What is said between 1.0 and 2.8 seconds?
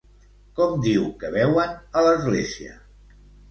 que veuen a l'església?